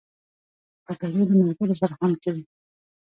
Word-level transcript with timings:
پکورې 0.85 1.23
له 1.29 1.35
ملګرو 1.41 1.79
سره 1.81 1.93
خوند 1.97 2.15
کوي 2.23 2.43